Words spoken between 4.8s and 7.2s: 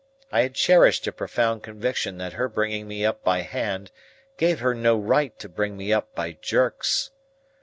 right to bring me up by jerks.